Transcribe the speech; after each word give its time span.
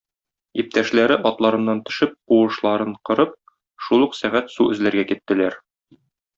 Иптәшләре, 0.61 1.17
атларыннан 1.29 1.81
төшеп, 1.89 2.15
куышларын 2.33 2.97
корып, 3.11 3.37
шул 3.89 4.09
ук 4.09 4.21
сәгать 4.25 4.53
су 4.57 4.71
эзләргә 4.77 5.07
киттеләр. 5.15 5.63